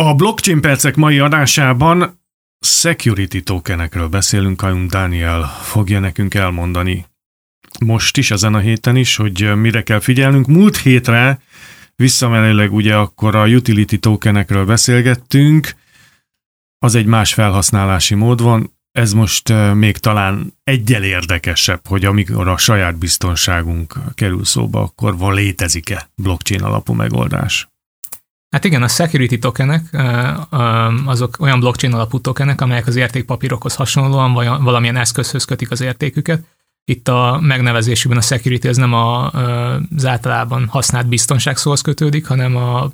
A 0.00 0.14
blockchain 0.14 0.60
percek 0.60 0.96
mai 0.96 1.18
adásában 1.18 2.20
security 2.60 3.38
tokenekről 3.38 4.08
beszélünk, 4.08 4.56
Kajun 4.56 4.86
Daniel 4.86 5.42
fogja 5.62 6.00
nekünk 6.00 6.34
elmondani 6.34 7.06
most 7.84 8.16
is, 8.16 8.30
ezen 8.30 8.54
a 8.54 8.58
héten 8.58 8.96
is, 8.96 9.16
hogy 9.16 9.56
mire 9.56 9.82
kell 9.82 10.00
figyelnünk. 10.00 10.46
Múlt 10.46 10.76
hétre 10.76 11.40
visszamenőleg 11.94 12.72
ugye 12.72 12.96
akkor 12.96 13.34
a 13.34 13.46
utility 13.46 13.96
tokenekről 13.96 14.66
beszélgettünk, 14.66 15.74
az 16.78 16.94
egy 16.94 17.06
más 17.06 17.34
felhasználási 17.34 18.14
mód 18.14 18.42
van, 18.42 18.78
ez 18.92 19.12
most 19.12 19.52
még 19.74 19.96
talán 19.96 20.54
egyel 20.64 21.04
érdekesebb, 21.04 21.86
hogy 21.86 22.04
amikor 22.04 22.48
a 22.48 22.56
saját 22.56 22.98
biztonságunk 22.98 23.94
kerül 24.14 24.44
szóba, 24.44 24.80
akkor 24.80 25.16
van 25.16 25.34
létezik-e 25.34 26.10
blockchain 26.14 26.62
alapú 26.62 26.92
megoldás? 26.92 27.68
Hát 28.56 28.64
igen, 28.64 28.82
a 28.82 28.88
security 28.88 29.38
tokenek 29.38 29.82
azok 31.04 31.36
olyan 31.40 31.60
blockchain 31.60 31.94
alapú 31.94 32.20
tokenek, 32.20 32.60
amelyek 32.60 32.86
az 32.86 32.96
értékpapírokhoz 32.96 33.74
hasonlóan 33.74 34.32
valamilyen 34.62 34.96
eszközhöz 34.96 35.44
kötik 35.44 35.70
az 35.70 35.80
értéküket. 35.80 36.44
Itt 36.84 37.08
a 37.08 37.38
megnevezésükben 37.42 38.18
a 38.18 38.22
security 38.22 38.64
ez 38.64 38.76
nem 38.76 38.92
az 38.92 40.06
általában 40.06 40.66
használt 40.66 41.06
biztonság 41.08 41.56
szóhoz 41.56 41.80
kötődik, 41.80 42.26
hanem 42.26 42.56
a 42.56 42.90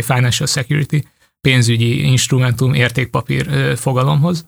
financial 0.00 0.48
security, 0.48 0.96
pénzügyi 1.40 2.04
instrumentum, 2.04 2.74
értékpapír 2.74 3.76
fogalomhoz. 3.78 4.46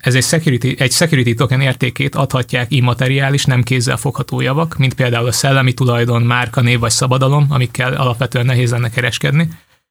Ez 0.00 0.14
egy 0.14 0.24
security, 0.24 0.74
egy 0.78 0.92
security 0.92 1.34
token 1.34 1.60
értékét 1.60 2.14
adhatják 2.14 2.70
immateriális, 2.70 3.44
nem 3.44 3.62
kézzel 3.62 3.96
fogható 3.96 4.40
javak, 4.40 4.76
mint 4.76 4.94
például 4.94 5.26
a 5.26 5.32
szellemi 5.32 5.72
tulajdon, 5.72 6.22
márka, 6.22 6.60
név 6.60 6.78
vagy 6.78 6.90
szabadalom, 6.90 7.46
amikkel 7.48 7.92
alapvetően 7.92 8.46
nehéz 8.46 8.70
lenne 8.70 8.90
kereskedni, 8.90 9.48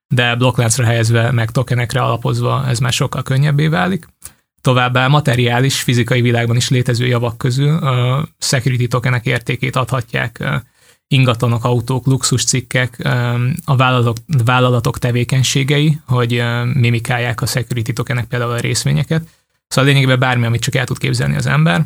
de 0.08 0.36
blokkláncra 0.36 0.86
helyezve, 0.86 1.32
meg 1.32 1.52
tokenekre 1.52 2.02
alapozva 2.02 2.68
ez 2.68 2.80
már 2.80 2.94
sokkal 2.94 3.24
könnyebbé 3.24 3.68
válik. 3.68 4.08
Továbbá 4.62 5.08
materiális, 5.08 5.82
fizikai 5.82 6.22
világban 6.22 6.56
is 6.56 6.70
létező 6.70 7.06
javak 7.06 7.38
közül 7.38 7.78
a 7.78 8.28
security 8.40 8.88
tokenek 8.88 9.26
értékét 9.26 9.76
adhatják 9.76 10.44
ingatlanok, 11.08 11.64
autók, 11.64 12.06
luxuscikkek, 12.06 12.98
a 13.66 13.76
vállalatok, 13.76 14.18
vállalatok 14.46 15.00
tevékenységei, 15.00 16.00
hogy 16.06 16.44
mimikálják 16.74 17.42
a 17.42 17.46
security 17.46 17.92
tokenek 17.92 18.26
például 18.26 18.52
a 18.52 18.60
részvényeket, 18.60 19.24
Szóval 19.72 19.90
lényegében 19.90 20.20
bármi, 20.20 20.46
amit 20.46 20.62
csak 20.62 20.76
el 20.76 20.86
tud 20.86 20.98
képzelni 20.98 21.36
az 21.36 21.46
ember. 21.46 21.86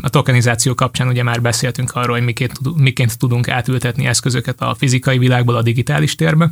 A 0.00 0.08
tokenizáció 0.08 0.74
kapcsán 0.74 1.08
ugye 1.08 1.22
már 1.22 1.42
beszéltünk 1.42 1.90
arról, 1.94 2.16
hogy 2.16 2.34
miként, 2.76 3.18
tudunk 3.18 3.48
átültetni 3.48 4.06
eszközöket 4.06 4.60
a 4.60 4.74
fizikai 4.74 5.18
világból 5.18 5.56
a 5.56 5.62
digitális 5.62 6.14
térbe, 6.14 6.50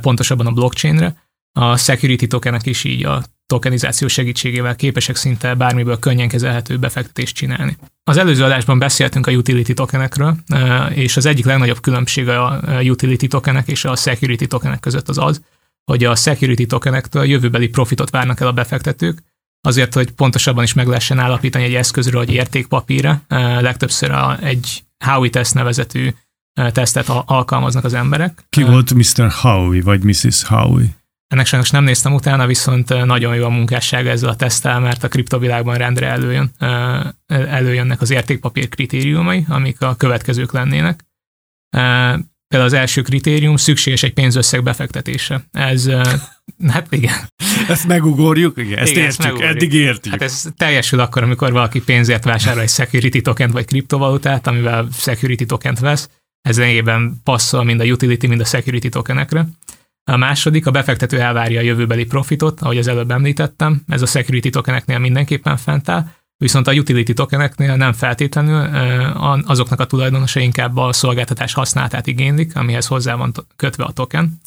pontosabban 0.00 0.46
a 0.46 0.50
blockchainre. 0.50 1.14
A 1.52 1.76
security 1.76 2.26
tokenek 2.26 2.66
is 2.66 2.84
így 2.84 3.04
a 3.04 3.22
tokenizáció 3.46 4.08
segítségével 4.08 4.76
képesek 4.76 5.16
szinte 5.16 5.54
bármiből 5.54 5.98
könnyen 5.98 6.28
kezelhető 6.28 6.78
befektetést 6.78 7.36
csinálni. 7.36 7.76
Az 8.04 8.16
előző 8.16 8.44
adásban 8.44 8.78
beszéltünk 8.78 9.26
a 9.26 9.32
utility 9.32 9.72
tokenekről, 9.72 10.36
és 10.94 11.16
az 11.16 11.26
egyik 11.26 11.44
legnagyobb 11.44 11.80
különbség 11.80 12.28
a 12.28 12.60
utility 12.82 13.26
tokenek 13.26 13.68
és 13.68 13.84
a 13.84 13.96
security 13.96 14.46
tokenek 14.46 14.80
között 14.80 15.08
az 15.08 15.18
az, 15.18 15.42
hogy 15.84 16.04
a 16.04 16.14
security 16.14 16.66
tokenektől 16.66 17.24
jövőbeli 17.24 17.68
profitot 17.68 18.10
várnak 18.10 18.40
el 18.40 18.46
a 18.46 18.52
befektetők, 18.52 19.22
azért, 19.60 19.94
hogy 19.94 20.10
pontosabban 20.10 20.64
is 20.64 20.72
meg 20.72 20.86
lehessen 20.86 21.18
állapítani 21.18 21.64
egy 21.64 21.74
eszközről, 21.74 22.24
hogy 22.24 22.34
értékpapíra. 22.34 23.22
Legtöbbször 23.60 24.10
a, 24.10 24.38
egy 24.42 24.82
Howie 25.04 25.30
test 25.30 25.54
nevezetű 25.54 26.14
tesztet 26.72 27.08
alkalmaznak 27.08 27.84
az 27.84 27.94
emberek. 27.94 28.44
Ki 28.48 28.62
volt 28.62 28.94
Mr. 28.94 29.30
Howie, 29.30 29.82
vagy 29.82 30.04
Mrs. 30.04 30.42
Howie? 30.42 30.96
Ennek 31.28 31.46
sajnos 31.46 31.70
nem 31.70 31.84
néztem 31.84 32.14
utána, 32.14 32.46
viszont 32.46 33.04
nagyon 33.04 33.34
jó 33.34 33.44
a 33.44 33.48
munkássága 33.48 34.10
ezzel 34.10 34.28
a 34.28 34.36
tesztel, 34.36 34.80
mert 34.80 35.04
a 35.04 35.08
kriptovilágban 35.08 35.76
rendre 35.76 36.06
előjön, 36.06 36.50
előjönnek 37.26 38.00
az 38.00 38.10
értékpapír 38.10 38.68
kritériumai, 38.68 39.44
amik 39.48 39.80
a 39.80 39.94
következők 39.94 40.52
lennének. 40.52 41.04
Például 42.48 42.72
az 42.72 42.78
első 42.78 43.02
kritérium 43.02 43.56
szükséges 43.56 44.02
egy 44.02 44.12
pénzösszeg 44.12 44.62
befektetése. 44.62 45.44
Ez, 45.52 45.90
hát 46.74 46.86
igen. 46.90 47.14
Ezt 47.68 47.86
megugorjuk, 47.86 48.58
igen, 48.58 48.78
ezt 48.78 48.90
igen, 48.90 49.04
értjük, 49.04 49.40
ezt 49.40 49.42
eddig 49.42 49.72
értjük. 49.72 50.12
Hát 50.12 50.22
ez 50.22 50.44
teljesül 50.56 51.00
akkor, 51.00 51.22
amikor 51.22 51.52
valaki 51.52 51.80
pénzért 51.82 52.24
vásárol 52.24 52.62
egy 52.62 52.68
security 52.68 53.20
tokent 53.20 53.52
vagy 53.52 53.64
kriptovalutát, 53.64 54.46
amivel 54.46 54.88
security 54.92 55.44
tokent 55.46 55.78
vesz. 55.78 56.08
Ez 56.40 56.58
lényegében 56.58 57.20
passzol 57.24 57.64
mind 57.64 57.80
a 57.80 57.84
utility, 57.84 58.26
mind 58.26 58.40
a 58.40 58.44
security 58.44 58.88
tokenekre. 58.88 59.46
A 60.04 60.16
második, 60.16 60.66
a 60.66 60.70
befektető 60.70 61.20
elvárja 61.20 61.60
a 61.60 61.62
jövőbeli 61.62 62.04
profitot, 62.04 62.60
ahogy 62.60 62.78
az 62.78 62.88
előbb 62.88 63.10
említettem, 63.10 63.82
ez 63.86 64.02
a 64.02 64.06
security 64.06 64.48
tokeneknél 64.48 64.98
mindenképpen 64.98 65.56
fent 65.56 65.88
áll, 65.88 66.06
viszont 66.38 66.66
a 66.66 66.72
utility 66.72 67.12
tokeneknél 67.12 67.76
nem 67.76 67.92
feltétlenül 67.92 68.76
azoknak 69.46 69.80
a 69.80 69.86
tulajdonosa 69.86 70.40
inkább 70.40 70.76
a 70.76 70.92
szolgáltatás 70.92 71.52
használatát 71.52 72.06
igénylik, 72.06 72.56
amihez 72.56 72.86
hozzá 72.86 73.14
van 73.14 73.32
kötve 73.56 73.84
a 73.84 73.92
token, 73.92 74.40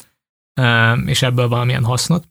és 1.06 1.22
ebből 1.22 1.48
valamilyen 1.48 1.84
hasznot, 1.84 2.28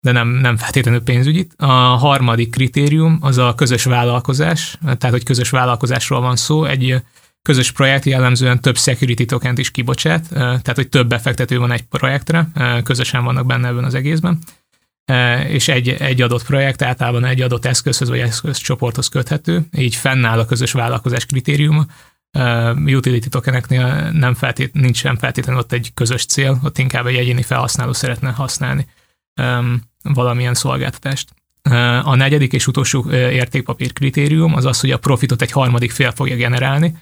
de 0.00 0.12
nem, 0.12 0.28
nem 0.28 0.56
feltétlenül 0.56 1.02
pénzügyit. 1.02 1.54
A 1.56 1.72
harmadik 1.72 2.50
kritérium 2.50 3.18
az 3.20 3.38
a 3.38 3.54
közös 3.54 3.84
vállalkozás, 3.84 4.78
tehát 4.82 5.10
hogy 5.10 5.24
közös 5.24 5.50
vállalkozásról 5.50 6.20
van 6.20 6.36
szó, 6.36 6.64
egy 6.64 7.02
közös 7.42 7.72
projekt 7.72 8.04
jellemzően 8.04 8.60
több 8.60 8.76
security 8.76 9.24
tokent 9.24 9.58
is 9.58 9.70
kibocsát, 9.70 10.28
tehát 10.28 10.74
hogy 10.74 10.88
több 10.88 11.08
befektető 11.08 11.58
van 11.58 11.72
egy 11.72 11.82
projektre, 11.82 12.48
közösen 12.82 13.24
vannak 13.24 13.46
benne 13.46 13.68
ebben 13.68 13.84
az 13.84 13.94
egészben 13.94 14.38
és 15.48 15.68
egy, 15.68 15.88
egy 15.88 16.22
adott 16.22 16.44
projekt 16.44 16.82
általában 16.82 17.24
egy 17.24 17.40
adott 17.40 17.64
eszközhöz 17.64 18.08
vagy 18.08 18.18
eszközcsoporthoz 18.18 19.08
köthető, 19.08 19.66
így 19.76 19.94
fennáll 19.94 20.38
a 20.38 20.44
közös 20.44 20.72
vállalkozás 20.72 21.26
kritériuma. 21.26 21.86
Utility 22.74 23.28
tokeneknél 23.28 24.10
nem 24.10 24.34
feltét, 24.34 24.74
nincsen 24.74 25.16
feltétlenül 25.16 25.60
ott 25.60 25.72
egy 25.72 25.90
közös 25.94 26.26
cél, 26.26 26.60
ott 26.64 26.78
inkább 26.78 27.06
egy 27.06 27.16
egyéni 27.16 27.42
felhasználó 27.42 27.92
szeretne 27.92 28.30
használni 28.30 28.86
valamilyen 30.02 30.54
szolgáltatást. 30.54 31.34
A 32.02 32.14
negyedik 32.14 32.52
és 32.52 32.66
utolsó 32.66 33.10
értékpapír 33.10 33.92
kritérium 33.92 34.54
az 34.54 34.64
az, 34.64 34.80
hogy 34.80 34.90
a 34.90 34.98
profitot 34.98 35.42
egy 35.42 35.52
harmadik 35.52 35.90
fél 35.90 36.10
fogja 36.10 36.36
generálni. 36.36 36.96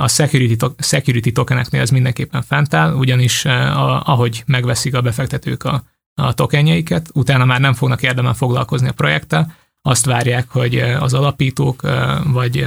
A 0.00 0.08
security, 0.08 0.56
to- 0.56 0.84
security 0.84 1.32
tokeneknél 1.32 1.80
ez 1.80 1.90
mindenképpen 1.90 2.42
fent 2.42 2.74
áll, 2.74 2.94
ugyanis 2.94 3.44
ahogy 3.44 4.42
megveszik 4.46 4.94
a 4.94 5.00
befektetők 5.00 5.64
a 5.64 5.84
a 6.14 6.34
tokenjeiket, 6.34 7.10
utána 7.14 7.44
már 7.44 7.60
nem 7.60 7.74
fognak 7.74 8.02
érdemel 8.02 8.34
foglalkozni 8.34 8.88
a 8.88 8.92
projekttel, 8.92 9.54
azt 9.82 10.04
várják, 10.04 10.48
hogy 10.48 10.78
az 10.78 11.14
alapítók, 11.14 11.82
vagy 12.24 12.66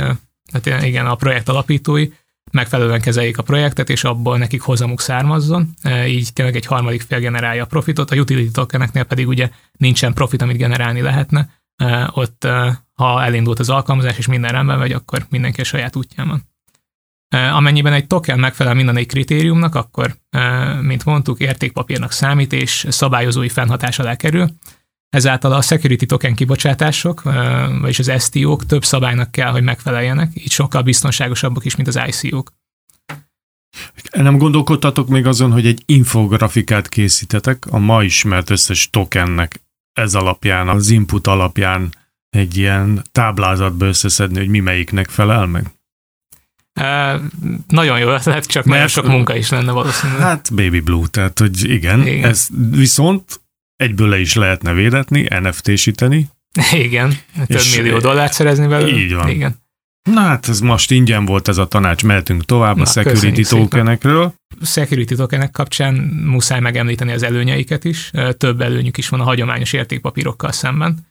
hát 0.53 0.83
igen, 0.83 1.06
a 1.06 1.16
projekt 1.16 1.50
alapítói 1.50 2.09
megfelelően 2.51 3.01
kezeljék 3.01 3.38
a 3.38 3.44
projektet, 3.44 3.89
és 3.89 4.03
abból 4.03 4.38
nekik 4.38 4.61
hozamuk 4.61 5.01
származzon, 5.01 5.73
így 6.07 6.34
tényleg 6.34 6.55
egy 6.55 6.66
harmadik 6.66 7.01
fél 7.01 7.19
generálja 7.19 7.63
a 7.63 7.67
profitot, 7.67 8.11
a 8.11 8.16
utility 8.16 8.51
tokeneknél 8.51 9.03
pedig 9.03 9.28
ugye 9.28 9.50
nincsen 9.78 10.13
profit, 10.13 10.41
amit 10.41 10.57
generálni 10.57 11.01
lehetne, 11.01 11.50
ott 12.11 12.47
ha 12.94 13.23
elindult 13.23 13.59
az 13.59 13.69
alkalmazás, 13.69 14.17
és 14.17 14.28
minden 14.28 14.51
rendben 14.51 14.78
vagy, 14.78 14.91
akkor 14.91 15.25
mindenki 15.29 15.61
a 15.61 15.63
saját 15.63 15.95
útján 15.95 16.28
van. 16.28 16.44
Amennyiben 17.30 17.94
egy 17.94 18.08
token 18.08 18.40
megfelel 18.40 18.74
minden 18.74 18.97
egy 18.97 19.08
kritériumnak, 19.08 19.75
akkor, 19.75 20.16
mint 20.81 21.06
mondtuk, 21.06 21.40
értékpapírnak 21.40 22.12
számít, 22.12 22.53
és 22.53 22.86
szabályozói 22.90 23.50
fennhatás 23.50 24.00
alá 24.00 24.16
kerül. 24.16 24.50
Ezáltal 25.09 25.52
a 25.52 25.62
security 25.62 26.06
token 26.06 26.35
kibocsátások, 26.35 27.22
vagyis 27.81 28.00
az 28.00 28.24
STO-k 28.24 28.66
több 28.66 28.85
szabálynak 28.85 29.31
kell, 29.31 29.52
hogy 29.52 29.64
megfeleljenek, 29.64 30.31
így 30.34 30.52
sokkal 30.52 30.81
biztonságosabbak 30.81 31.66
is, 31.66 31.75
mint 31.75 31.88
az 31.88 32.00
ICO-k. 32.08 32.52
Nem 34.12 34.38
gondolkodtatok 34.38 35.08
még 35.08 35.25
azon, 35.25 35.52
hogy 35.52 35.66
egy 35.66 35.84
infografikát 35.85 36.90
készítetek 36.90 37.66
a 37.69 37.78
ma 37.78 38.03
ismert 38.03 38.49
összes 38.49 38.90
tokennek 38.90 39.61
ez 39.94 40.16
alapján, 40.16 40.67
az 40.67 40.90
input 40.90 41.28
alapján 41.28 41.94
egy 42.29 42.58
ilyen 42.58 43.03
táblázatba 43.11 43.85
összeszedni, 43.85 44.38
hogy 44.38 44.49
mi 44.49 44.59
melyiknek 44.59 45.09
felel 45.09 45.46
meg? 45.46 45.74
Nagyon 47.67 47.99
jó 47.99 48.09
ötlet, 48.09 48.45
csak 48.45 48.66
Mert, 48.66 48.75
nagyon 48.75 48.87
sok 48.87 49.07
munka 49.07 49.35
is 49.35 49.49
lenne 49.49 49.72
valószínűleg. 49.72 50.22
Hát 50.22 50.53
Baby 50.53 50.79
Blue, 50.79 51.07
tehát 51.07 51.39
hogy 51.39 51.69
igen, 51.69 52.07
igen. 52.07 52.29
ez 52.29 52.47
viszont 52.72 53.41
egyből 53.75 54.09
le 54.09 54.19
is 54.19 54.33
lehetne 54.33 54.73
védetni, 54.73 55.27
NFT-síteni. 55.41 56.29
Igen, 56.72 57.17
több 57.47 57.61
millió 57.75 57.97
dollárt 57.97 58.33
szerezni 58.33 58.67
belőle. 58.67 58.97
Így 58.97 59.13
van. 59.13 59.29
Igen. 59.29 59.63
Na 60.09 60.22
hát 60.22 60.47
ez 60.47 60.59
most 60.59 60.91
ingyen 60.91 61.25
volt 61.25 61.47
ez 61.47 61.57
a 61.57 61.67
tanács, 61.67 62.03
mehetünk 62.03 62.45
tovább 62.45 62.75
Na, 62.75 62.81
a 62.81 62.85
security 62.85 63.41
tokenekről. 63.41 64.33
Security 64.61 65.16
tokenek 65.16 65.51
kapcsán 65.51 65.93
muszáj 66.25 66.59
megemlíteni 66.59 67.11
az 67.11 67.23
előnyeiket 67.23 67.83
is. 67.83 68.11
Több 68.37 68.61
előnyük 68.61 68.97
is 68.97 69.09
van 69.09 69.19
a 69.19 69.23
hagyományos 69.23 69.73
értékpapírokkal 69.73 70.51
szemben. 70.51 71.07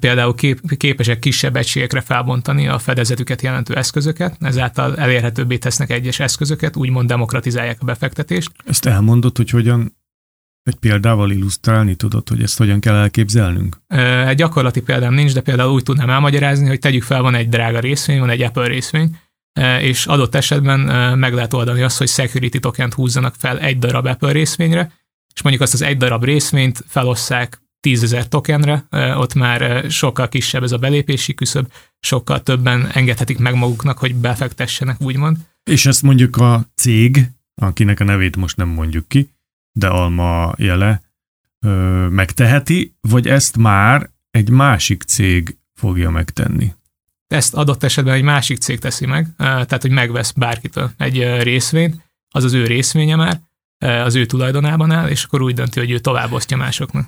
Például 0.00 0.34
kép, 0.34 0.60
képesek 0.76 1.18
kisebb 1.18 1.56
egységekre 1.56 2.00
felbontani 2.00 2.68
a 2.68 2.78
fedezetüket 2.78 3.42
jelentő 3.42 3.74
eszközöket, 3.74 4.36
ezáltal 4.40 4.96
elérhetőbbé 4.96 5.58
tesznek 5.58 5.90
egyes 5.90 6.20
eszközöket, 6.20 6.76
úgymond 6.76 7.08
demokratizálják 7.08 7.76
a 7.80 7.84
befektetést. 7.84 8.50
Ezt 8.64 8.86
elmondott, 8.86 9.36
hogy 9.36 9.50
hogyan 9.50 9.98
Egy 10.62 10.74
példával 10.74 11.30
illusztrálni 11.30 11.94
tudod, 11.94 12.28
hogy 12.28 12.42
ezt 12.42 12.58
hogyan 12.58 12.80
kell 12.80 12.94
elképzelnünk? 12.94 13.76
Egy 14.26 14.36
gyakorlati 14.36 14.80
példám 14.80 15.14
nincs, 15.14 15.34
de 15.34 15.40
például 15.40 15.72
úgy 15.72 15.82
tudnám 15.82 16.10
elmagyarázni, 16.10 16.68
hogy 16.68 16.78
tegyük 16.78 17.02
fel, 17.02 17.22
van 17.22 17.34
egy 17.34 17.48
drága 17.48 17.80
részvény, 17.80 18.18
van 18.18 18.30
egy 18.30 18.42
Apple 18.42 18.66
részvény, 18.66 19.16
és 19.80 20.06
adott 20.06 20.34
esetben 20.34 20.80
meg 21.18 21.34
lehet 21.34 21.52
oldani 21.52 21.82
azt, 21.82 21.98
hogy 21.98 22.08
security 22.08 22.58
tokent 22.58 22.94
húzzanak 22.94 23.34
fel 23.38 23.58
egy 23.58 23.78
darab 23.78 24.06
Apple 24.06 24.32
részvényre, 24.32 24.92
és 25.34 25.42
mondjuk 25.42 25.64
azt 25.64 25.74
az 25.74 25.82
egy 25.82 25.96
darab 25.96 26.24
részvényt 26.24 26.84
felosszák 26.86 27.62
tízezer 27.80 28.28
tokenre, 28.28 28.84
ott 29.16 29.34
már 29.34 29.90
sokkal 29.90 30.28
kisebb 30.28 30.62
ez 30.62 30.72
a 30.72 30.78
belépési 30.78 31.34
küszöb, 31.34 31.72
sokkal 32.00 32.42
többen 32.42 32.90
engedhetik 32.92 33.38
meg 33.38 33.54
maguknak, 33.54 33.98
hogy 33.98 34.14
befektessenek, 34.14 35.00
úgymond. 35.00 35.36
És 35.64 35.86
ezt 35.86 36.02
mondjuk 36.02 36.36
a 36.36 36.64
cég, 36.74 37.30
akinek 37.54 38.00
a 38.00 38.04
nevét 38.04 38.36
most 38.36 38.56
nem 38.56 38.68
mondjuk 38.68 39.08
ki, 39.08 39.30
de 39.72 39.86
alma 39.86 40.54
jele, 40.56 41.02
ö, 41.60 41.68
megteheti, 42.08 42.94
vagy 43.00 43.28
ezt 43.28 43.56
már 43.56 44.10
egy 44.30 44.50
másik 44.50 45.02
cég 45.02 45.56
fogja 45.74 46.10
megtenni? 46.10 46.74
Ezt 47.26 47.54
adott 47.54 47.82
esetben 47.82 48.14
egy 48.14 48.22
másik 48.22 48.58
cég 48.58 48.78
teszi 48.78 49.06
meg, 49.06 49.26
tehát 49.36 49.82
hogy 49.82 49.90
megvesz 49.90 50.30
bárkitől 50.30 50.90
egy 50.96 51.42
részvényt, 51.42 52.08
az 52.28 52.44
az 52.44 52.52
ő 52.52 52.66
részvénye 52.66 53.16
már, 53.16 53.40
az 53.80 54.14
ő 54.14 54.26
tulajdonában 54.26 54.90
áll, 54.90 55.08
és 55.08 55.24
akkor 55.24 55.42
úgy 55.42 55.54
dönti, 55.54 55.78
hogy 55.78 55.90
ő 55.90 55.98
továbbosztja 55.98 56.56
másoknak. 56.56 57.06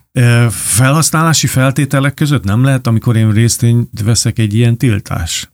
Felhasználási 0.51 1.47
feltételek 1.47 2.15
között 2.15 2.45
nem 2.45 2.65
lehet, 2.65 2.87
amikor 2.87 3.17
én 3.17 3.33
részvényt 3.33 4.01
veszek 4.05 4.39
egy 4.39 4.55
ilyen 4.55 4.77
tiltás? 4.77 5.51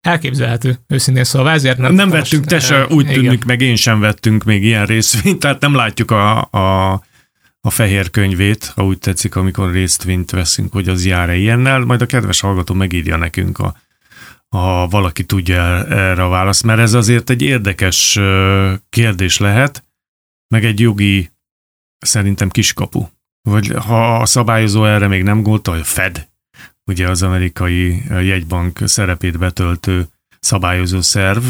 Elképzelhető, 0.00 0.78
őszintén 0.88 1.24
szóval 1.24 1.50
ezért 1.52 1.78
nem. 1.78 1.94
Nem 1.94 2.10
vettünk, 2.10 2.44
te 2.44 2.60
se, 2.60 2.86
úgy 2.86 3.04
igen. 3.04 3.14
tűnik, 3.14 3.44
meg 3.44 3.60
én 3.60 3.76
sem 3.76 4.00
vettünk 4.00 4.44
még 4.44 4.64
ilyen 4.64 4.86
részvényt, 4.86 5.38
tehát 5.38 5.60
nem 5.60 5.74
látjuk 5.74 6.10
a, 6.10 6.48
a, 6.50 6.92
a 7.60 7.70
fehér 7.70 8.10
könyvét, 8.10 8.72
ha 8.74 8.84
úgy 8.84 8.98
tetszik, 8.98 9.36
amikor 9.36 9.72
részvényt 9.72 10.30
veszünk, 10.30 10.72
hogy 10.72 10.88
az 10.88 11.06
jár-e 11.06 11.36
ilyennel, 11.36 11.78
majd 11.78 12.02
a 12.02 12.06
kedves 12.06 12.40
hallgató 12.40 12.74
megírja 12.74 13.16
nekünk, 13.16 13.58
a, 13.58 13.76
ha 14.48 14.86
valaki 14.88 15.24
tudja 15.24 15.86
erre 15.86 16.24
a 16.24 16.28
választ, 16.28 16.64
mert 16.64 16.80
ez 16.80 16.94
azért 16.94 17.30
egy 17.30 17.42
érdekes 17.42 18.20
kérdés 18.90 19.38
lehet, 19.38 19.84
meg 20.48 20.64
egy 20.64 20.80
jogi 20.80 21.30
szerintem 21.98 22.48
kiskapu. 22.48 23.06
Vagy 23.48 23.72
ha 23.76 24.16
a 24.16 24.26
szabályozó 24.26 24.84
erre 24.84 25.08
még 25.08 25.22
nem 25.22 25.42
gondolta, 25.42 25.70
hogy 25.70 25.86
Fed, 25.86 26.28
ugye 26.86 27.08
az 27.08 27.22
amerikai 27.22 28.02
jegybank 28.08 28.80
szerepét 28.84 29.38
betöltő 29.38 30.08
szabályozó 30.40 31.00
szerv, 31.00 31.44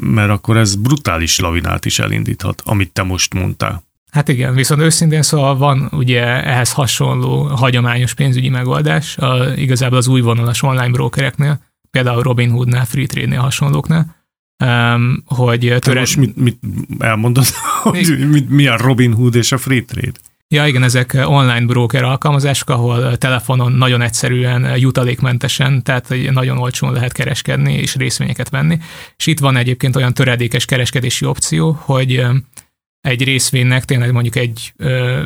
mert 0.00 0.30
akkor 0.30 0.56
ez 0.56 0.74
brutális 0.74 1.38
lavinát 1.38 1.84
is 1.84 1.98
elindíthat, 1.98 2.62
amit 2.64 2.92
te 2.92 3.02
most 3.02 3.34
mondtál. 3.34 3.82
Hát 4.10 4.28
igen, 4.28 4.54
viszont 4.54 4.80
őszintén 4.80 5.22
szóval 5.22 5.56
van 5.56 5.88
ugye 5.92 6.22
ehhez 6.44 6.72
hasonló 6.72 7.42
hagyományos 7.42 8.14
pénzügyi 8.14 8.48
megoldás, 8.48 9.18
a, 9.18 9.54
igazából 9.56 9.98
az 9.98 10.08
új 10.08 10.20
vonalas 10.20 10.62
online 10.62 10.90
brokereknél, 10.90 11.60
például 11.90 12.22
Robinhoodnál, 12.22 12.84
Freetrade-nél 12.84 13.40
hasonlóknál, 13.40 14.16
um, 14.64 15.22
hogy 15.26 15.74
töre... 15.78 16.00
most 16.00 16.16
mit, 16.16 16.36
mit 16.36 16.58
elmondod, 16.98 17.46
hogy 17.82 18.28
mit, 18.28 18.50
mi 18.50 18.66
a 18.66 18.76
Robinhood 18.76 19.34
és 19.34 19.52
a 19.52 19.58
Freetrade? 19.58 20.18
Ja, 20.48 20.66
igen, 20.66 20.82
ezek 20.82 21.12
online 21.24 21.66
broker 21.66 22.02
alkalmazások, 22.02 22.70
ahol 22.70 23.16
telefonon 23.16 23.72
nagyon 23.72 24.00
egyszerűen, 24.00 24.78
jutalékmentesen, 24.78 25.82
tehát 25.82 26.14
nagyon 26.30 26.58
olcsón 26.58 26.92
lehet 26.92 27.12
kereskedni 27.12 27.72
és 27.72 27.94
részvényeket 27.94 28.48
venni. 28.48 28.78
És 29.16 29.26
itt 29.26 29.38
van 29.38 29.56
egyébként 29.56 29.96
olyan 29.96 30.14
töredékes 30.14 30.64
kereskedési 30.64 31.24
opció, 31.24 31.76
hogy 31.80 32.26
egy 33.00 33.24
részvénynek 33.24 33.84
tényleg 33.84 34.12
mondjuk 34.12 34.36
egy, 34.36 34.72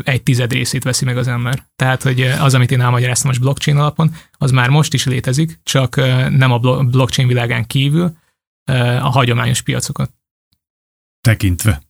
egy 0.03 0.23
tized 0.23 0.53
részét 0.53 0.85
veszi 0.85 1.05
meg 1.05 1.17
az 1.17 1.29
ember. 1.29 1.67
Tehát, 1.77 2.03
hogy 2.03 2.21
az, 2.21 2.55
amit 2.55 2.71
én 2.71 2.81
elmagyaráztam 2.81 3.29
most 3.29 3.41
blockchain 3.41 3.79
alapon, 3.79 4.15
az 4.33 4.51
már 4.51 4.69
most 4.69 4.95
is 4.95 5.05
létezik, 5.05 5.59
csak 5.63 5.97
nem 6.31 6.53
a 6.53 6.59
blockchain 6.83 7.29
világán 7.29 7.67
kívül, 7.67 8.17
a 9.03 9.09
hagyományos 9.11 9.63
piacokat. 9.63 10.11
Tekintve. 11.21 11.83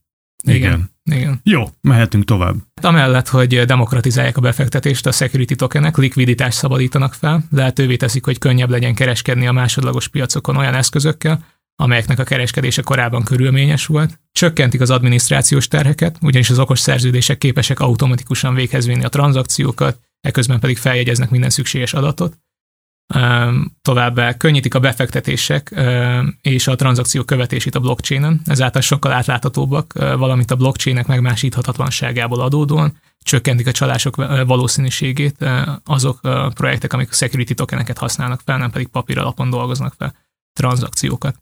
Igen. 0.42 0.96
Igen. 1.10 1.40
Jó, 1.42 1.64
mehetünk 1.80 2.24
tovább. 2.24 2.54
Amellett, 2.82 3.28
hogy 3.28 3.64
demokratizálják 3.64 4.36
a 4.36 4.40
befektetést, 4.40 5.06
a 5.06 5.12
security 5.12 5.54
tokenek 5.54 5.96
likviditást 5.96 6.58
szabadítanak 6.58 7.14
fel, 7.14 7.44
lehetővé 7.50 7.96
teszik, 7.96 8.24
hogy 8.24 8.38
könnyebb 8.38 8.70
legyen 8.70 8.94
kereskedni 8.94 9.46
a 9.46 9.52
másodlagos 9.52 10.08
piacokon 10.08 10.56
olyan 10.56 10.74
eszközökkel, 10.74 11.44
amelyeknek 11.76 12.18
a 12.18 12.24
kereskedése 12.24 12.82
korábban 12.82 13.24
körülményes 13.24 13.86
volt. 13.86 14.20
Csökkentik 14.32 14.80
az 14.80 14.90
adminisztrációs 14.90 15.68
terheket, 15.68 16.18
ugyanis 16.20 16.50
az 16.50 16.58
okos 16.58 16.78
szerződések 16.78 17.38
képesek 17.38 17.80
automatikusan 17.80 18.54
véghez 18.54 18.86
vinni 18.86 19.04
a 19.04 19.08
tranzakciókat, 19.08 20.00
eközben 20.20 20.60
pedig 20.60 20.76
feljegyeznek 20.76 21.30
minden 21.30 21.50
szükséges 21.50 21.94
adatot. 21.94 22.38
Továbbá 23.82 24.36
könnyítik 24.36 24.74
a 24.74 24.80
befektetések 24.80 25.74
és 26.40 26.66
a 26.66 26.74
tranzakció 26.74 27.24
követését 27.24 27.74
a 27.74 27.80
blockchainen, 27.80 28.40
ezáltal 28.44 28.80
sokkal 28.80 29.12
átláthatóbbak, 29.12 29.92
valamint 29.92 30.50
a 30.50 30.56
blockchainek 30.56 31.06
megmásíthatatlanságából 31.06 32.40
adódóan 32.40 32.96
csökkentik 33.22 33.66
a 33.66 33.72
csalások 33.72 34.16
valószínűségét 34.46 35.44
azok 35.84 36.18
a 36.22 36.48
projektek, 36.48 36.92
amik 36.92 37.12
security 37.12 37.52
tokeneket 37.52 37.98
használnak 37.98 38.40
fel, 38.44 38.58
nem 38.58 38.70
pedig 38.70 38.88
papír 38.88 39.18
alapon 39.18 39.50
dolgoznak 39.50 39.94
fel 39.98 40.14
tranzakciókat. 40.52 41.36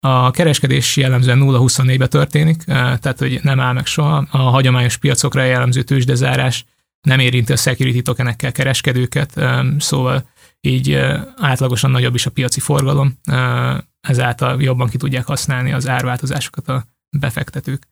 A 0.00 0.30
kereskedés 0.30 0.96
jellemzően 0.96 1.38
0-24-be 1.42 2.06
történik, 2.06 2.64
tehát 2.64 3.18
hogy 3.18 3.40
nem 3.42 3.60
áll 3.60 3.72
meg 3.72 3.86
soha. 3.86 4.26
A 4.30 4.38
hagyományos 4.38 4.96
piacokra 4.96 5.42
jellemző 5.42 5.82
tőzsdezárás 5.82 6.64
nem 7.00 7.18
érinti 7.18 7.52
a 7.52 7.56
security 7.56 8.02
tokenekkel 8.02 8.52
kereskedőket, 8.52 9.40
szóval 9.78 10.30
így 10.66 10.94
átlagosan 11.36 11.90
nagyobb 11.90 12.14
is 12.14 12.26
a 12.26 12.30
piaci 12.30 12.60
forgalom, 12.60 13.18
ezáltal 14.00 14.62
jobban 14.62 14.88
ki 14.88 14.96
tudják 14.96 15.26
használni 15.26 15.72
az 15.72 15.88
árváltozásokat 15.88 16.68
a 16.68 16.84
befektetők. 17.18 17.88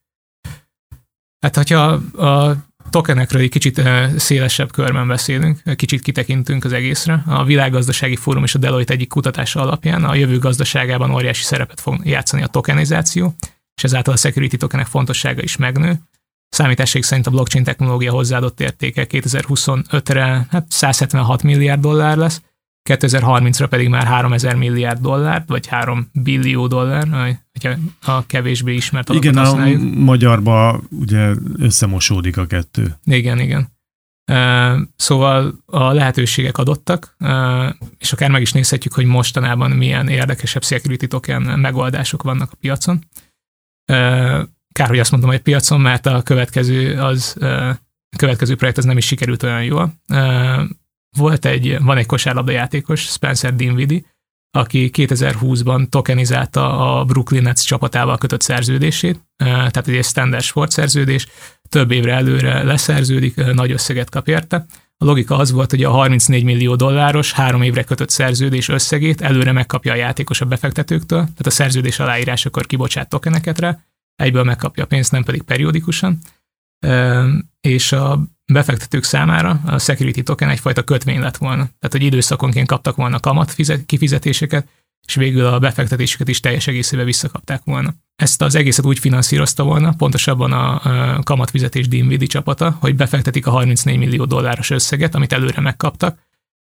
Hát, 1.41 1.57
hogyha 1.57 1.83
a 2.27 2.57
tokenekről 2.91 3.43
egy 3.43 3.51
kicsit 3.51 3.83
szélesebb 4.17 4.73
körben 4.73 5.09
beszélünk, 5.09 5.77
kicsit 5.77 6.03
kitekintünk 6.03 6.65
az 6.65 6.73
egészre. 6.73 7.23
A 7.27 7.45
Világgazdasági 7.45 8.17
Fórum 8.17 8.45
és 8.45 8.55
a 8.55 8.59
Deloitte 8.59 8.93
egyik 8.93 9.09
kutatása 9.09 9.61
alapján 9.61 10.05
a 10.05 10.15
jövő 10.15 10.39
gazdaságában 10.39 11.11
óriási 11.11 11.43
szerepet 11.43 11.81
fog 11.81 12.07
játszani 12.07 12.43
a 12.43 12.47
tokenizáció, 12.47 13.35
és 13.75 13.85
ezáltal 13.85 14.15
a 14.15 14.17
security 14.17 14.57
tokenek 14.57 14.87
fontossága 14.87 15.43
is 15.43 15.57
megnő. 15.57 16.01
Számításig 16.49 17.03
szerint 17.03 17.27
a 17.27 17.31
blockchain 17.31 17.65
technológia 17.65 18.13
hozzáadott 18.13 18.61
értéke 18.61 19.07
2025-re 19.09 20.47
hát 20.51 20.67
176 20.69 21.43
milliárd 21.43 21.81
dollár 21.81 22.17
lesz, 22.17 22.43
2030-ra 22.89 23.67
pedig 23.69 23.89
már 23.89 24.07
3000 24.07 24.57
milliárd 24.57 25.01
dollár, 25.01 25.45
vagy 25.47 25.67
3 25.67 26.11
billió 26.13 26.67
dollár, 26.67 27.39
hogyha 27.53 27.75
a 28.13 28.27
kevésbé 28.27 28.75
ismert 28.75 29.09
Igen, 29.09 29.37
használjuk. 29.37 29.81
a 29.81 29.85
magyarba 29.85 30.81
ugye 30.91 31.33
összemosódik 31.57 32.37
a 32.37 32.47
kettő. 32.47 32.99
Igen, 33.05 33.39
igen. 33.39 33.79
Szóval 34.97 35.63
a 35.67 35.93
lehetőségek 35.93 36.59
adottak, 36.59 37.17
és 37.99 38.13
akár 38.13 38.31
meg 38.31 38.41
is 38.41 38.53
nézhetjük, 38.53 38.93
hogy 38.93 39.05
mostanában 39.05 39.71
milyen 39.71 40.09
érdekesebb 40.09 40.65
security 40.65 41.05
token 41.07 41.43
megoldások 41.43 42.23
vannak 42.23 42.53
a 42.53 42.57
piacon. 42.61 43.05
Kár, 44.73 44.89
hogy 44.89 44.99
azt 44.99 45.11
mondom, 45.11 45.31
hogy 45.31 45.41
piacon, 45.41 45.81
mert 45.81 46.07
a 46.07 46.23
következő, 46.23 47.01
az, 47.01 47.37
a 48.11 48.17
következő 48.17 48.57
projekt 48.57 48.79
az 48.79 48.85
nem 48.85 48.97
is 48.97 49.07
sikerült 49.07 49.43
olyan 49.43 49.65
jól 49.65 49.95
volt 51.17 51.45
egy, 51.45 51.79
van 51.83 51.97
egy 51.97 52.07
kosárlabda 52.07 52.53
játékos, 52.53 53.01
Spencer 53.01 53.55
Dinwiddie, 53.55 54.03
aki 54.51 54.91
2020-ban 54.93 55.89
tokenizálta 55.89 56.99
a 56.99 57.05
Brooklyn 57.05 57.43
Nets 57.43 57.65
csapatával 57.65 58.19
kötött 58.19 58.41
szerződését, 58.41 59.21
tehát 59.37 59.89
egy 59.89 60.05
standard 60.05 60.43
sport 60.43 60.71
szerződés, 60.71 61.29
több 61.69 61.91
évre 61.91 62.13
előre 62.13 62.63
leszerződik, 62.63 63.35
nagy 63.53 63.71
összeget 63.73 64.11
kap 64.11 64.29
érte. 64.29 64.67
A 64.97 65.05
logika 65.05 65.37
az 65.37 65.51
volt, 65.51 65.71
hogy 65.71 65.85
a 65.85 65.91
34 65.91 66.45
millió 66.45 66.77
dolláros 66.77 67.33
három 67.33 67.63
évre 67.63 67.83
kötött 67.83 68.11
szerződés 68.11 68.69
összegét 68.69 69.21
előre 69.21 69.53
megkapja 69.53 69.93
a 69.93 69.97
játékos 69.97 70.41
a 70.41 70.45
befektetőktől, 70.45 71.19
tehát 71.19 71.47
a 71.47 71.51
szerződés 71.51 71.99
aláírásakor 71.99 72.67
kibocsát 72.67 73.09
tokeneket 73.09 73.59
rá, 73.59 73.79
egyből 74.17 74.45
megkapja 74.45 74.85
a 74.85 74.87
pénzt, 74.87 75.13
nem 75.13 75.25
pedig 75.25 75.43
periódikusan. 75.43 76.19
És 77.61 77.93
a 77.93 78.23
befektetők 78.53 79.05
számára 79.05 79.61
a 79.67 79.79
security 79.79 80.21
token 80.23 80.49
egyfajta 80.49 80.83
kötvény 80.83 81.21
lett 81.21 81.37
volna. 81.37 81.63
Tehát, 81.63 81.91
hogy 81.91 82.03
időszakonként 82.03 82.67
kaptak 82.67 82.97
volna 82.97 83.21
kamat 83.21 83.55
kifizetéseket, 83.87 84.69
és 85.07 85.15
végül 85.15 85.47
a 85.47 85.59
befektetéseket 85.59 86.29
is 86.29 86.41
teljes 86.41 86.67
egészébe 86.67 87.05
visszakapták 87.05 87.63
volna. 87.65 87.95
Ezt 88.17 88.43
az 88.43 88.55
egészet 88.55 88.85
úgy 88.85 88.99
finanszírozta 88.99 89.63
volna, 89.65 89.95
pontosabban 89.97 90.53
a 90.53 91.23
kamatfizetés 91.23 91.89
Dinwiddie 91.89 92.27
csapata, 92.27 92.77
hogy 92.81 92.97
befektetik 92.97 93.47
a 93.47 93.51
34 93.51 93.99
millió 93.99 94.25
dolláros 94.25 94.71
összeget, 94.71 95.15
amit 95.15 95.33
előre 95.33 95.61
megkaptak, 95.61 96.19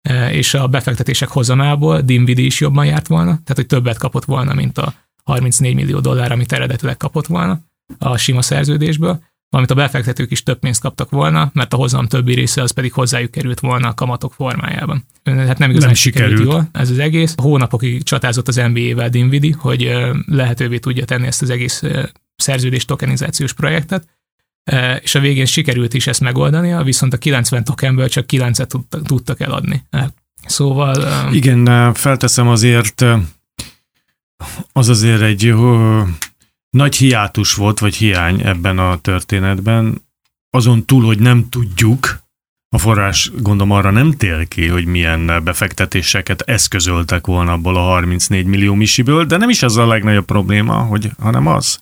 e, 0.02 0.32
és 0.32 0.54
a 0.54 0.66
befektetések 0.68 1.28
hozamából 1.28 2.00
Dinwiddie 2.00 2.44
is 2.44 2.60
jobban 2.60 2.86
járt 2.86 3.06
volna, 3.06 3.30
tehát 3.30 3.54
hogy 3.54 3.66
többet 3.66 3.98
kapott 3.98 4.24
volna, 4.24 4.54
mint 4.54 4.78
a 4.78 4.94
34 5.24 5.74
millió 5.74 6.00
dollár, 6.00 6.32
amit 6.32 6.52
eredetileg 6.52 6.96
kapott 6.96 7.26
volna 7.26 7.60
a 7.98 8.16
sima 8.16 8.42
szerződésből, 8.42 9.22
valamint 9.56 9.70
a 9.70 9.86
befektetők 9.86 10.30
is 10.30 10.42
több 10.42 10.58
pénzt 10.58 10.80
kaptak 10.80 11.10
volna, 11.10 11.50
mert 11.54 11.72
a 11.72 11.76
hozam 11.76 12.06
többi 12.06 12.34
része 12.34 12.62
az 12.62 12.70
pedig 12.70 12.92
hozzájuk 12.92 13.30
került 13.30 13.60
volna 13.60 13.88
a 13.88 13.94
kamatok 13.94 14.32
formájában. 14.32 15.04
Hát 15.24 15.58
nem 15.58 15.70
igazán 15.70 15.88
nem 15.88 15.96
sikerült. 15.96 16.30
sikerült 16.30 16.52
jól 16.52 16.68
ez 16.72 16.90
az 16.90 16.98
egész. 16.98 17.34
Hónapokig 17.36 18.02
csatázott 18.02 18.48
az 18.48 18.56
NBA-vel 18.56 19.08
Dinvidi, 19.08 19.50
hogy 19.50 19.92
lehetővé 20.26 20.78
tudja 20.78 21.04
tenni 21.04 21.26
ezt 21.26 21.42
az 21.42 21.50
egész 21.50 21.82
szerződés 22.36 22.84
tokenizációs 22.84 23.52
projektet, 23.52 24.08
és 25.00 25.14
a 25.14 25.20
végén 25.20 25.46
sikerült 25.46 25.94
is 25.94 26.06
ezt 26.06 26.20
megoldania, 26.20 26.82
viszont 26.82 27.12
a 27.12 27.18
90 27.18 27.64
tokenből 27.64 28.08
csak 28.08 28.24
9-et 28.32 29.02
tudtak 29.04 29.40
eladni. 29.40 29.86
Szóval... 30.46 31.04
Igen, 31.32 31.94
felteszem 31.94 32.48
azért, 32.48 33.04
az 34.72 34.88
azért 34.88 35.20
egy 35.20 35.54
nagy 36.76 36.96
hiátus 36.96 37.54
volt, 37.54 37.78
vagy 37.78 37.94
hiány 37.94 38.40
ebben 38.40 38.78
a 38.78 38.98
történetben, 38.98 40.04
azon 40.50 40.84
túl, 40.84 41.04
hogy 41.04 41.18
nem 41.18 41.48
tudjuk, 41.48 42.24
a 42.68 42.78
forrás 42.78 43.30
gondom 43.38 43.70
arra 43.70 43.90
nem 43.90 44.12
tér 44.12 44.48
ki, 44.48 44.66
hogy 44.66 44.84
milyen 44.84 45.44
befektetéseket 45.44 46.40
eszközöltek 46.40 47.26
volna 47.26 47.52
abból 47.52 47.76
a 47.76 47.80
34 47.80 48.46
millió 48.46 48.74
misiből, 48.74 49.24
de 49.24 49.36
nem 49.36 49.48
is 49.48 49.62
ez 49.62 49.76
a 49.76 49.86
legnagyobb 49.86 50.24
probléma, 50.24 50.74
hogy, 50.74 51.10
hanem 51.18 51.46
az, 51.46 51.80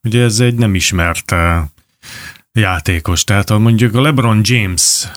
hogy 0.00 0.16
ez 0.16 0.40
egy 0.40 0.54
nem 0.54 0.74
ismert 0.74 1.30
uh, 1.30 1.56
játékos. 2.52 3.24
Tehát 3.24 3.58
mondjuk 3.58 3.94
a 3.94 4.00
LeBron 4.00 4.40
James 4.42 5.10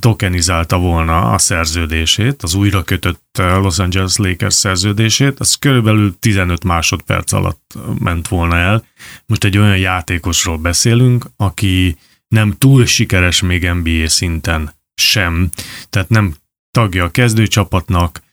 tokenizálta 0.00 0.78
volna 0.78 1.30
a 1.30 1.38
szerződését, 1.38 2.42
az 2.42 2.54
újra 2.54 2.82
kötött 2.82 3.24
Los 3.36 3.78
Angeles 3.78 4.16
Lakers 4.16 4.54
szerződését, 4.54 5.40
az 5.40 5.54
körülbelül 5.54 6.16
15 6.18 6.64
másodperc 6.64 7.32
alatt 7.32 7.74
ment 7.98 8.28
volna 8.28 8.56
el. 8.56 8.84
Most 9.26 9.44
egy 9.44 9.58
olyan 9.58 9.78
játékosról 9.78 10.56
beszélünk, 10.56 11.26
aki 11.36 11.96
nem 12.28 12.54
túl 12.58 12.86
sikeres 12.86 13.40
még 13.40 13.70
NBA 13.70 14.08
szinten 14.08 14.74
sem, 14.94 15.50
tehát 15.90 16.08
nem 16.08 16.34
tagja 16.70 17.04
a 17.04 17.10
kezdőcsapatnak, 17.10 18.24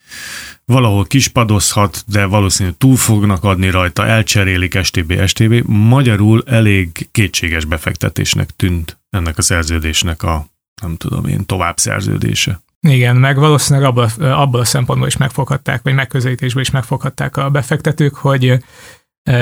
valahol 0.65 1.05
kispadozhat, 1.05 2.03
de 2.07 2.25
valószínűleg 2.25 2.77
túl 2.77 2.95
fognak 2.95 3.43
adni 3.43 3.69
rajta, 3.69 4.05
elcserélik 4.05 4.83
STB, 4.83 5.25
STB. 5.25 5.53
Magyarul 5.65 6.43
elég 6.45 7.07
kétséges 7.11 7.65
befektetésnek 7.65 8.49
tűnt 8.49 8.97
ennek 9.09 9.37
a 9.37 9.41
szerződésnek 9.41 10.23
a 10.23 10.52
nem 10.81 10.95
tudom 10.97 11.25
én, 11.25 11.45
tovább 11.45 11.77
szerződése. 11.77 12.61
Igen, 12.81 13.15
meg 13.15 13.37
valószínűleg 13.37 13.89
abból, 13.89 14.09
abból 14.31 14.59
a 14.59 14.65
szempontból 14.65 15.07
is 15.07 15.17
megfoghatták, 15.17 15.81
vagy 15.83 15.93
megközelítésből 15.93 16.61
is 16.61 16.71
megfoghatták 16.71 17.37
a 17.37 17.49
befektetők, 17.49 18.15
hogy 18.15 18.63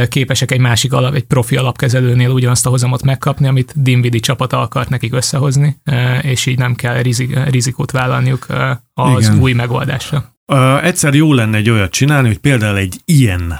képesek 0.07 0.51
egy 0.51 0.59
másik 0.59 0.93
alap, 0.93 1.13
egy 1.13 1.23
profi 1.23 1.55
alapkezelőnél 1.55 2.29
ugyanazt 2.29 2.65
a 2.65 2.69
hozamot 2.69 3.03
megkapni, 3.03 3.47
amit 3.47 3.81
Dinvidi 3.81 4.19
csapata 4.19 4.61
akart 4.61 4.89
nekik 4.89 5.13
összehozni, 5.13 5.81
és 6.21 6.45
így 6.45 6.57
nem 6.57 6.75
kell 6.75 7.01
rizik, 7.01 7.50
rizikót 7.50 7.91
vállalniuk 7.91 8.45
az 8.93 9.25
Igen. 9.25 9.39
új 9.39 9.53
megoldásra. 9.53 10.35
Egyszer 10.81 11.13
jó 11.13 11.33
lenne 11.33 11.57
egy 11.57 11.69
olyat 11.69 11.91
csinálni, 11.91 12.27
hogy 12.27 12.39
például 12.39 12.77
egy 12.77 13.01
ilyen 13.05 13.59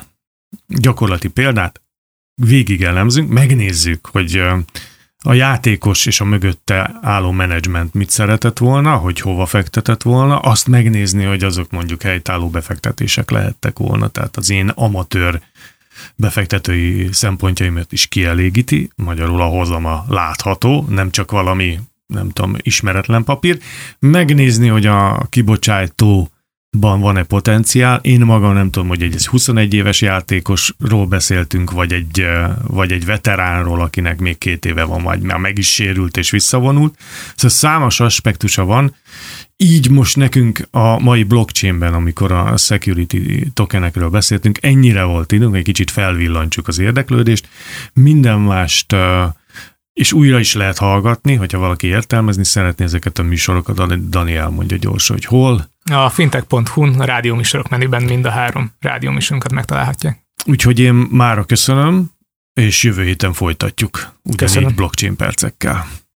gyakorlati 0.68 1.28
példát 1.28 1.82
végig 2.42 2.84
elemzünk, 2.84 3.30
megnézzük, 3.30 4.06
hogy 4.12 4.44
a 5.24 5.34
játékos 5.34 6.06
és 6.06 6.22
a 6.22 6.26
mögötte 6.26 7.00
álló 7.02 7.32
menedzsment 7.32 7.94
mit 7.94 8.10
szeretett 8.10 8.58
volna, 8.58 8.96
hogy 8.96 9.20
hova 9.20 9.46
fektetett 9.46 10.02
volna, 10.02 10.40
azt 10.40 10.68
megnézni, 10.68 11.24
hogy 11.24 11.44
azok 11.44 11.72
mondjuk 11.72 12.02
helytálló 12.02 12.50
befektetések 12.50 13.30
lehettek 13.30 13.80
volna, 13.80 14.08
tehát 14.08 14.38
az 14.38 14.50
én 14.50 14.70
amatőr 14.70 15.42
befektetői 16.16 17.10
szempontjaimat 17.12 17.92
is 17.92 18.08
kielégíti, 18.08 18.90
magyarul 18.96 19.42
a 19.42 19.46
hozama 19.46 20.06
látható, 20.08 20.86
nem 20.90 21.12
csak 21.12 21.32
valami, 21.32 21.80
nem 22.06 22.30
tudom, 22.30 22.56
ismeretlen 22.58 23.24
papír, 23.24 23.60
megnézni, 24.00 24.68
hogy 24.68 24.86
a 24.86 25.26
kibocsátó 25.30 26.31
ban 26.80 27.00
van-e 27.00 27.24
potenciál. 27.24 28.00
Én 28.04 28.22
magam 28.22 28.54
nem 28.54 28.70
tudom, 28.70 28.88
hogy 28.88 29.02
egy 29.02 29.26
21 29.26 29.74
éves 29.74 30.02
játékosról 30.02 31.06
beszéltünk, 31.06 31.72
vagy 31.72 31.94
egy, 31.94 32.26
vagy 32.68 32.92
egy 32.92 33.06
veteránról, 33.06 33.82
akinek 33.82 34.20
még 34.20 34.38
két 34.38 34.66
éve 34.66 34.84
van, 34.84 35.04
vagy 35.04 35.22
már 35.22 35.38
meg 35.38 35.58
is 35.58 35.74
sérült 35.74 36.18
és 36.18 36.32
visszavonult. 36.32 36.98
Szóval 37.36 37.50
számos 37.50 38.00
aspektusa 38.00 38.66
van. 38.66 38.96
Így 39.58 39.90
most 39.90 40.16
nekünk 40.18 40.68
a 40.72 41.00
mai 41.00 41.24
blockchainben, 41.24 41.94
amikor 41.94 42.32
a 42.32 42.58
security 42.58 43.48
tokenekről 43.54 44.10
beszéltünk, 44.10 44.58
ennyire 44.62 45.04
volt 45.04 45.32
időnk, 45.32 45.56
egy 45.56 45.64
kicsit 45.64 45.92
felvillantsuk 45.92 46.68
az 46.68 46.80
érdeklődést. 46.80 47.48
Minden 47.94 48.40
mást 48.40 48.96
és 49.94 50.14
újra 50.14 50.40
is 50.40 50.54
lehet 50.54 50.78
hallgatni, 50.78 51.36
hogyha 51.36 51.58
valaki 51.58 51.88
értelmezni 51.88 52.46
szeretné 52.46 52.86
ezeket 52.86 53.20
a 53.20 53.24
műsorokat, 53.24 54.10
Daniel 54.10 54.50
mondja 54.50 54.78
gyorsan, 54.78 55.16
hogy 55.16 55.26
hol. 55.26 55.70
A 55.92 56.10
fintech.hu-n 56.10 57.00
a 57.00 57.06
rádióműsorok 57.06 57.70
menüben 57.70 58.04
mind 58.04 58.26
a 58.26 58.30
három 58.30 58.72
rádióműsorunkat 58.80 59.52
megtalálhatják. 59.52 60.20
Úgyhogy 60.46 60.80
én 60.80 60.94
mára 60.94 61.44
köszönöm, 61.44 62.12
és 62.54 62.84
jövő 62.84 63.04
héten 63.04 63.34
folytatjuk 63.34 63.98
ugyanígy 64.24 64.38
Köszönöm. 64.38 64.76
blockchain 64.76 65.16
percekkel. 65.16 65.88